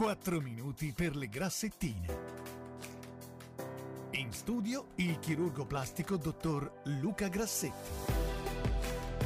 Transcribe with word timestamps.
4 0.00 0.40
minuti 0.40 0.94
per 0.96 1.14
le 1.14 1.28
grassettine. 1.28 2.06
In 4.12 4.28
studio 4.30 4.86
il 4.94 5.18
chirurgo 5.20 5.66
plastico 5.66 6.16
dottor 6.16 6.72
Luca 7.02 7.28
Grassetti. 7.28 7.90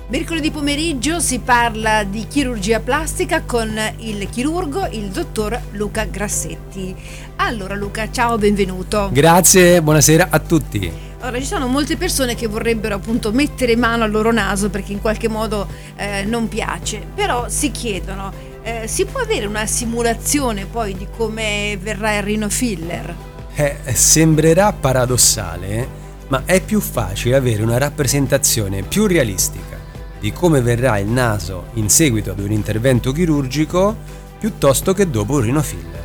Mercoledì 0.08 0.50
pomeriggio 0.50 1.20
si 1.20 1.38
parla 1.38 2.02
di 2.02 2.26
chirurgia 2.26 2.80
plastica 2.80 3.42
con 3.42 3.72
il 3.98 4.28
chirurgo, 4.28 4.86
il 4.86 5.10
dottor 5.10 5.60
Luca 5.74 6.06
Grassetti. 6.06 6.92
Allora 7.36 7.76
Luca, 7.76 8.10
ciao, 8.10 8.36
benvenuto. 8.36 9.10
Grazie, 9.12 9.80
buonasera 9.80 10.26
a 10.28 10.40
tutti. 10.40 10.92
Ora, 11.20 11.38
ci 11.38 11.46
sono 11.46 11.68
molte 11.68 11.96
persone 11.96 12.34
che 12.34 12.48
vorrebbero 12.48 12.96
appunto 12.96 13.30
mettere 13.30 13.76
mano 13.76 14.02
al 14.02 14.10
loro 14.10 14.32
naso 14.32 14.70
perché 14.70 14.90
in 14.90 15.00
qualche 15.00 15.28
modo 15.28 15.68
eh, 15.94 16.24
non 16.24 16.48
piace, 16.48 17.06
però 17.14 17.48
si 17.48 17.70
chiedono, 17.70 18.53
eh, 18.64 18.88
si 18.88 19.04
può 19.04 19.20
avere 19.20 19.44
una 19.44 19.66
simulazione 19.66 20.64
poi 20.64 20.94
di 20.96 21.06
come 21.14 21.78
verrà 21.80 22.16
il 22.16 22.22
rino 22.22 22.48
filler? 22.48 23.14
Eh, 23.54 23.76
sembrerà 23.92 24.72
paradossale, 24.72 25.86
ma 26.28 26.44
è 26.46 26.62
più 26.62 26.80
facile 26.80 27.36
avere 27.36 27.62
una 27.62 27.76
rappresentazione 27.76 28.82
più 28.82 29.06
realistica 29.06 29.78
di 30.18 30.32
come 30.32 30.62
verrà 30.62 30.98
il 30.98 31.08
naso 31.08 31.66
in 31.74 31.90
seguito 31.90 32.30
ad 32.30 32.38
un 32.38 32.50
intervento 32.50 33.12
chirurgico 33.12 33.94
piuttosto 34.38 34.94
che 34.94 35.10
dopo 35.10 35.34
un 35.34 35.40
rino 35.42 35.62
filler. 35.62 36.02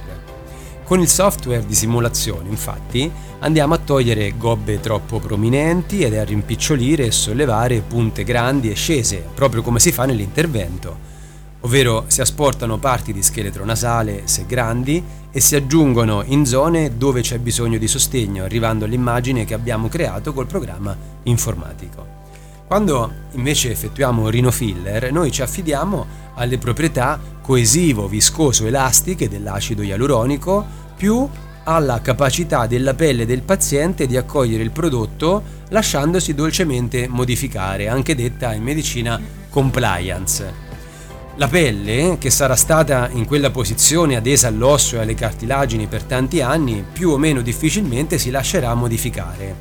Con 0.83 0.99
il 0.99 1.07
software 1.07 1.65
di 1.65 1.73
simulazione, 1.73 2.49
infatti, 2.49 3.09
andiamo 3.39 3.75
a 3.75 3.77
togliere 3.77 4.35
gobbe 4.35 4.81
troppo 4.81 5.19
prominenti 5.19 6.01
ed 6.01 6.15
a 6.15 6.25
rimpicciolire 6.25 7.05
e 7.05 7.11
sollevare 7.11 7.79
punte 7.79 8.25
grandi 8.25 8.69
e 8.69 8.75
scese, 8.75 9.23
proprio 9.33 9.61
come 9.61 9.79
si 9.79 9.93
fa 9.93 10.05
nell'intervento 10.05 11.18
ovvero 11.61 12.05
si 12.07 12.21
asportano 12.21 12.77
parti 12.77 13.11
di 13.11 13.21
scheletro 13.21 13.65
nasale 13.65 14.23
se 14.25 14.45
grandi 14.45 15.03
e 15.31 15.39
si 15.39 15.55
aggiungono 15.55 16.23
in 16.25 16.45
zone 16.45 16.97
dove 16.97 17.21
c'è 17.21 17.37
bisogno 17.39 17.77
di 17.77 17.87
sostegno, 17.87 18.43
arrivando 18.43 18.85
all'immagine 18.85 19.45
che 19.45 19.53
abbiamo 19.53 19.87
creato 19.87 20.33
col 20.33 20.47
programma 20.47 20.95
informatico. 21.23 22.17
Quando 22.65 23.11
invece 23.31 23.71
effettuiamo 23.71 24.21
un 24.21 24.29
rino 24.29 24.51
filler, 24.51 25.11
noi 25.11 25.31
ci 25.31 25.41
affidiamo 25.41 26.05
alle 26.35 26.57
proprietà 26.57 27.19
coesivo, 27.41 28.07
viscoso, 28.07 28.67
elastiche 28.67 29.27
dell'acido 29.27 29.81
ialuronico 29.81 30.65
più 30.95 31.27
alla 31.63 31.99
capacità 32.01 32.67
della 32.67 32.93
pelle 32.93 33.25
del 33.25 33.41
paziente 33.41 34.07
di 34.07 34.17
accogliere 34.17 34.63
il 34.63 34.71
prodotto 34.71 35.43
lasciandosi 35.69 36.33
dolcemente 36.33 37.07
modificare, 37.07 37.87
anche 37.87 38.15
detta 38.15 38.53
in 38.53 38.63
medicina 38.63 39.19
compliance. 39.49 40.68
La 41.39 41.47
pelle, 41.47 42.17
che 42.19 42.31
sarà 42.31 42.57
stata 42.57 43.07
in 43.13 43.25
quella 43.25 43.49
posizione 43.49 44.17
adesa 44.17 44.49
all'osso 44.49 44.97
e 44.97 44.99
alle 44.99 45.13
cartilagini 45.13 45.87
per 45.87 46.03
tanti 46.03 46.41
anni, 46.41 46.83
più 46.91 47.11
o 47.11 47.17
meno 47.17 47.39
difficilmente 47.39 48.17
si 48.17 48.29
lascerà 48.29 48.73
modificare. 48.73 49.55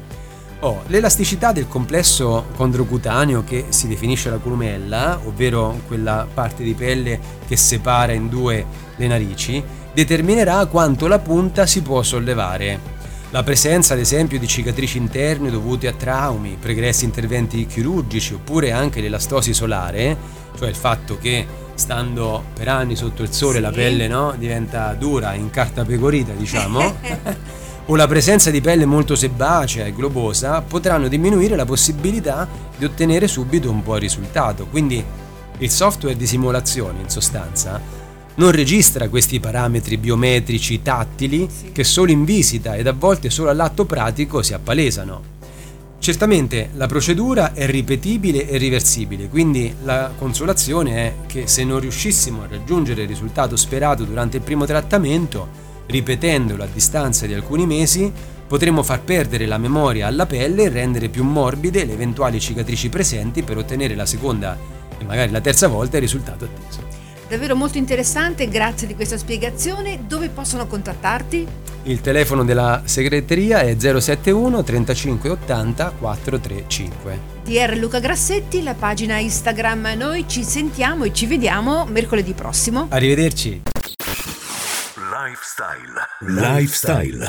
Oh, 0.58 0.82
l'elasticità 0.88 1.52
del 1.52 1.68
complesso 1.68 2.46
condrocutaneo 2.56 3.44
che 3.44 3.66
si 3.68 3.86
definisce 3.86 4.28
la 4.28 4.38
columella, 4.38 5.20
ovvero 5.24 5.82
quella 5.86 6.26
parte 6.34 6.64
di 6.64 6.74
pelle 6.74 7.20
che 7.46 7.56
separa 7.56 8.10
in 8.10 8.28
due 8.28 8.66
le 8.96 9.06
narici, 9.06 9.62
determinerà 9.94 10.66
quanto 10.66 11.06
la 11.06 11.20
punta 11.20 11.64
si 11.64 11.80
può 11.80 12.02
sollevare. 12.02 12.96
La 13.30 13.44
presenza, 13.44 13.94
ad 13.94 14.00
esempio, 14.00 14.40
di 14.40 14.48
cicatrici 14.48 14.98
interne 14.98 15.48
dovute 15.48 15.86
a 15.86 15.92
traumi, 15.92 16.56
pregressi 16.58 17.04
interventi 17.04 17.66
chirurgici 17.66 18.34
oppure 18.34 18.72
anche 18.72 19.00
l'elastosi 19.00 19.54
solare, 19.54 20.16
cioè 20.56 20.68
il 20.68 20.74
fatto 20.74 21.18
che 21.18 21.66
stando 21.78 22.44
per 22.54 22.68
anni 22.68 22.96
sotto 22.96 23.22
il 23.22 23.32
sole 23.32 23.56
sì. 23.56 23.60
la 23.60 23.70
pelle 23.70 24.08
no? 24.08 24.34
diventa 24.36 24.92
dura, 24.94 25.34
in 25.34 25.48
carta 25.50 25.84
pecorita 25.84 26.32
diciamo, 26.32 26.96
o 27.86 27.96
la 27.96 28.06
presenza 28.06 28.50
di 28.50 28.60
pelle 28.60 28.84
molto 28.84 29.14
sebacea 29.14 29.86
e 29.86 29.92
globosa 29.92 30.60
potranno 30.60 31.08
diminuire 31.08 31.54
la 31.56 31.64
possibilità 31.64 32.48
di 32.76 32.84
ottenere 32.84 33.28
subito 33.28 33.70
un 33.70 33.82
buon 33.82 34.00
risultato. 34.00 34.66
Quindi 34.66 35.02
il 35.58 35.70
software 35.70 36.16
di 36.16 36.26
simulazione 36.26 37.00
in 37.00 37.08
sostanza 37.08 37.80
non 38.34 38.50
registra 38.50 39.08
questi 39.08 39.40
parametri 39.40 39.96
biometrici 39.96 40.82
tattili 40.82 41.48
sì. 41.50 41.72
che 41.72 41.84
solo 41.84 42.10
in 42.10 42.24
visita 42.24 42.76
ed 42.76 42.86
a 42.86 42.92
volte 42.92 43.30
solo 43.30 43.50
all'atto 43.50 43.84
pratico 43.84 44.42
si 44.42 44.52
appalesano. 44.52 45.36
Certamente 46.08 46.70
la 46.72 46.86
procedura 46.86 47.52
è 47.52 47.66
ripetibile 47.66 48.48
e 48.48 48.56
riversibile, 48.56 49.28
quindi 49.28 49.74
la 49.82 50.10
consolazione 50.16 50.96
è 50.96 51.14
che 51.26 51.46
se 51.46 51.64
non 51.64 51.80
riuscissimo 51.80 52.44
a 52.44 52.46
raggiungere 52.48 53.02
il 53.02 53.08
risultato 53.08 53.56
sperato 53.56 54.04
durante 54.04 54.38
il 54.38 54.42
primo 54.42 54.64
trattamento, 54.64 55.46
ripetendolo 55.84 56.62
a 56.62 56.68
distanza 56.72 57.26
di 57.26 57.34
alcuni 57.34 57.66
mesi, 57.66 58.10
potremo 58.46 58.82
far 58.82 59.02
perdere 59.02 59.44
la 59.44 59.58
memoria 59.58 60.06
alla 60.06 60.24
pelle 60.24 60.62
e 60.62 60.68
rendere 60.70 61.10
più 61.10 61.24
morbide 61.24 61.84
le 61.84 61.92
eventuali 61.92 62.40
cicatrici 62.40 62.88
presenti 62.88 63.42
per 63.42 63.58
ottenere 63.58 63.94
la 63.94 64.06
seconda 64.06 64.56
e 64.96 65.04
magari 65.04 65.30
la 65.30 65.42
terza 65.42 65.68
volta 65.68 65.96
il 65.96 66.04
risultato 66.04 66.46
atteso. 66.46 67.07
Davvero 67.28 67.54
molto 67.54 67.76
interessante, 67.76 68.48
grazie 68.48 68.86
di 68.86 68.94
questa 68.94 69.18
spiegazione. 69.18 70.06
Dove 70.06 70.30
possono 70.30 70.66
contattarti? 70.66 71.46
Il 71.82 72.00
telefono 72.00 72.42
della 72.42 72.82
segreteria 72.86 73.60
è 73.60 73.76
071 73.78 74.62
35 74.62 75.28
80 75.28 75.92
435. 75.98 77.18
DR 77.44 77.76
Luca 77.76 77.98
Grassetti, 78.00 78.62
la 78.62 78.72
pagina 78.72 79.18
Instagram. 79.18 79.92
Noi 79.96 80.24
ci 80.26 80.42
sentiamo 80.42 81.04
e 81.04 81.12
ci 81.12 81.26
vediamo 81.26 81.84
mercoledì 81.84 82.32
prossimo. 82.32 82.86
Arrivederci. 82.88 83.62
Lifestyle. 84.96 86.06
Lifestyle. 86.20 87.26